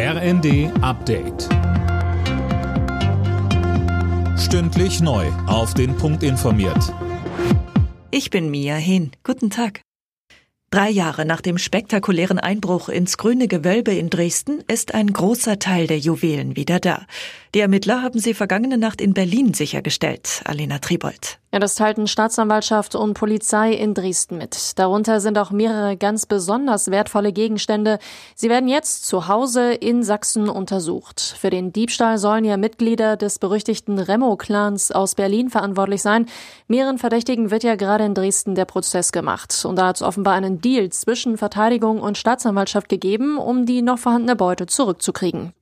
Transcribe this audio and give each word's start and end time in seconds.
RND 0.00 0.70
Update. 0.80 1.48
Stündlich 4.38 5.00
neu. 5.00 5.26
Auf 5.48 5.74
den 5.74 5.96
Punkt 5.96 6.22
informiert. 6.22 6.94
Ich 8.12 8.30
bin 8.30 8.48
Mia 8.48 8.76
Hehn. 8.76 9.10
Guten 9.24 9.50
Tag. 9.50 9.80
Drei 10.70 10.88
Jahre 10.88 11.24
nach 11.24 11.40
dem 11.40 11.58
spektakulären 11.58 12.38
Einbruch 12.38 12.88
ins 12.88 13.18
grüne 13.18 13.48
Gewölbe 13.48 13.92
in 13.92 14.08
Dresden 14.08 14.62
ist 14.70 14.94
ein 14.94 15.12
großer 15.12 15.58
Teil 15.58 15.88
der 15.88 15.98
Juwelen 15.98 16.54
wieder 16.54 16.78
da. 16.78 17.04
Die 17.58 17.62
Ermittler 17.62 18.02
haben 18.02 18.20
sie 18.20 18.34
vergangene 18.34 18.78
Nacht 18.78 19.00
in 19.00 19.14
Berlin 19.14 19.52
sichergestellt. 19.52 20.42
Alena 20.44 20.78
Tribold. 20.78 21.40
Ja, 21.52 21.58
das 21.58 21.74
teilten 21.74 22.06
Staatsanwaltschaft 22.06 22.94
und 22.94 23.14
Polizei 23.14 23.72
in 23.72 23.94
Dresden 23.94 24.38
mit. 24.38 24.78
Darunter 24.78 25.18
sind 25.18 25.36
auch 25.38 25.50
mehrere 25.50 25.96
ganz 25.96 26.24
besonders 26.24 26.92
wertvolle 26.92 27.32
Gegenstände. 27.32 27.98
Sie 28.36 28.48
werden 28.48 28.68
jetzt 28.68 29.08
zu 29.08 29.26
Hause 29.26 29.72
in 29.72 30.04
Sachsen 30.04 30.48
untersucht. 30.48 31.20
Für 31.20 31.50
den 31.50 31.72
Diebstahl 31.72 32.18
sollen 32.18 32.44
ja 32.44 32.56
Mitglieder 32.56 33.16
des 33.16 33.40
berüchtigten 33.40 33.98
Remo-Clans 33.98 34.92
aus 34.92 35.16
Berlin 35.16 35.50
verantwortlich 35.50 36.00
sein. 36.00 36.26
Mehreren 36.68 36.98
Verdächtigen 36.98 37.50
wird 37.50 37.64
ja 37.64 37.74
gerade 37.74 38.04
in 38.04 38.14
Dresden 38.14 38.54
der 38.54 38.66
Prozess 38.66 39.10
gemacht. 39.10 39.64
Und 39.64 39.74
da 39.80 39.88
hat 39.88 39.96
es 39.96 40.02
offenbar 40.02 40.34
einen 40.34 40.60
Deal 40.60 40.90
zwischen 40.90 41.36
Verteidigung 41.36 42.00
und 42.02 42.18
Staatsanwaltschaft 42.18 42.88
gegeben, 42.88 43.36
um 43.36 43.66
die 43.66 43.82
noch 43.82 43.98
vorhandene 43.98 44.36
Beute 44.36 44.66
zurückzukriegen. 44.66 45.54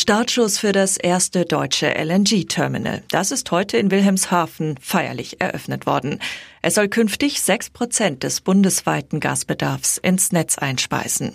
Startschuss 0.00 0.60
für 0.60 0.70
das 0.70 0.96
erste 0.96 1.44
deutsche 1.44 1.88
LNG-Terminal. 1.88 3.02
Das 3.10 3.32
ist 3.32 3.50
heute 3.50 3.78
in 3.78 3.90
Wilhelmshaven 3.90 4.78
feierlich 4.80 5.40
eröffnet 5.40 5.86
worden. 5.86 6.20
Es 6.62 6.76
soll 6.76 6.86
künftig 6.86 7.42
sechs 7.42 7.68
Prozent 7.68 8.22
des 8.22 8.40
bundesweiten 8.40 9.18
Gasbedarfs 9.18 9.98
ins 9.98 10.30
Netz 10.30 10.56
einspeisen. 10.56 11.32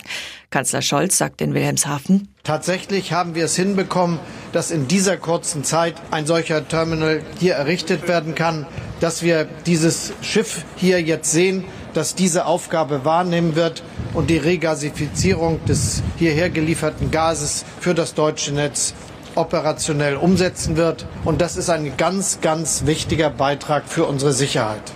Kanzler 0.49 0.81
Scholz 0.81 1.17
sagt 1.17 1.41
in 1.41 1.53
Wilhelmshaven, 1.53 2.29
Tatsächlich 2.43 3.11
haben 3.11 3.35
wir 3.35 3.43
es 3.43 3.57
hinbekommen, 3.57 4.17
dass 4.53 4.71
in 4.71 4.87
dieser 4.87 5.17
kurzen 5.17 5.65
Zeit 5.65 5.95
ein 6.11 6.25
solcher 6.25 6.65
Terminal 6.65 7.21
hier 7.41 7.55
errichtet 7.55 8.07
werden 8.07 8.33
kann, 8.33 8.65
dass 9.01 9.23
wir 9.23 9.43
dieses 9.65 10.13
Schiff 10.21 10.63
hier 10.77 11.01
jetzt 11.01 11.29
sehen, 11.29 11.65
das 11.93 12.15
diese 12.15 12.45
Aufgabe 12.45 13.03
wahrnehmen 13.03 13.57
wird 13.57 13.83
und 14.13 14.29
die 14.29 14.37
Regasifizierung 14.37 15.63
des 15.65 16.03
hierher 16.17 16.49
gelieferten 16.49 17.11
Gases 17.11 17.65
für 17.79 17.93
das 17.93 18.13
deutsche 18.13 18.53
Netz 18.53 18.93
operationell 19.35 20.15
umsetzen 20.15 20.77
wird. 20.77 21.05
Und 21.25 21.41
das 21.41 21.57
ist 21.57 21.69
ein 21.69 21.97
ganz, 21.97 22.39
ganz 22.41 22.85
wichtiger 22.85 23.29
Beitrag 23.29 23.87
für 23.87 24.05
unsere 24.05 24.33
Sicherheit. 24.33 24.93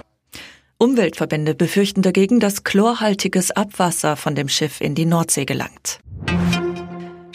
Umweltverbände 0.80 1.56
befürchten 1.56 2.04
dagegen, 2.04 2.40
dass 2.40 2.64
chlorhaltiges 2.64 3.50
Abwasser 3.50 4.16
von 4.16 4.36
dem 4.36 4.48
Schiff 4.48 4.80
in 4.80 4.94
die 4.94 5.06
Nordsee 5.06 5.46
gelangt. 5.46 6.00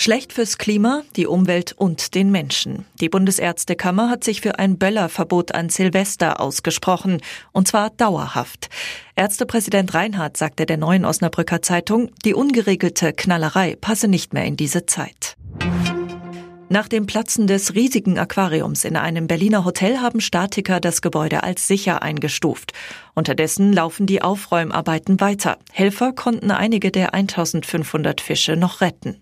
Schlecht 0.02 0.32
fürs 0.32 0.58
Klima, 0.58 1.04
die 1.14 1.28
Umwelt 1.28 1.74
und 1.78 2.16
den 2.16 2.32
Menschen. 2.32 2.86
Die 3.00 3.08
Bundesärztekammer 3.08 4.10
hat 4.10 4.24
sich 4.24 4.40
für 4.40 4.58
ein 4.58 4.76
Böllerverbot 4.76 5.54
an 5.54 5.68
Silvester 5.68 6.40
ausgesprochen, 6.40 7.20
und 7.52 7.68
zwar 7.68 7.90
dauerhaft. 7.90 8.68
Ärztepräsident 9.14 9.94
Reinhardt 9.94 10.36
sagte 10.36 10.66
der 10.66 10.76
neuen 10.76 11.04
Osnabrücker 11.04 11.62
Zeitung, 11.62 12.10
die 12.24 12.34
ungeregelte 12.34 13.12
Knallerei 13.12 13.76
passe 13.80 14.08
nicht 14.08 14.34
mehr 14.34 14.44
in 14.44 14.56
diese 14.56 14.86
Zeit. 14.86 15.36
Nach 16.68 16.88
dem 16.88 17.06
Platzen 17.06 17.46
des 17.46 17.76
riesigen 17.76 18.18
Aquariums 18.18 18.84
in 18.84 18.96
einem 18.96 19.28
Berliner 19.28 19.64
Hotel 19.64 19.98
haben 19.98 20.20
Statiker 20.20 20.80
das 20.80 21.00
Gebäude 21.00 21.44
als 21.44 21.68
sicher 21.68 22.02
eingestuft. 22.02 22.72
Unterdessen 23.14 23.72
laufen 23.72 24.06
die 24.06 24.20
Aufräumarbeiten 24.20 25.20
weiter. 25.20 25.58
Helfer 25.70 26.12
konnten 26.12 26.50
einige 26.50 26.90
der 26.90 27.14
1500 27.14 28.20
Fische 28.20 28.56
noch 28.56 28.80
retten. 28.80 29.21